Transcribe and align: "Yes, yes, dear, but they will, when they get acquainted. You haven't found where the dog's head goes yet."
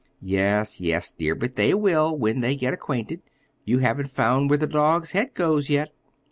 "Yes, 0.23 0.81
yes, 0.81 1.11
dear, 1.11 1.35
but 1.35 1.55
they 1.55 1.75
will, 1.75 2.17
when 2.17 2.39
they 2.39 2.55
get 2.55 2.73
acquainted. 2.73 3.21
You 3.65 3.77
haven't 3.77 4.09
found 4.09 4.49
where 4.49 4.57
the 4.57 4.65
dog's 4.65 5.11
head 5.11 5.35
goes 5.35 5.69
yet." 5.69 5.91